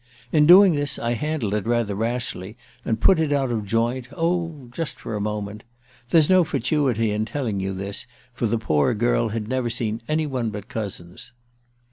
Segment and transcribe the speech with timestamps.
[0.31, 4.67] In doing this I handled it rather rashly, and put it out of joint oh,
[4.71, 5.63] just for a moment!
[6.09, 10.25] There's no fatuity in telling you this, for the poor girl had never seen any
[10.25, 11.33] one but cousins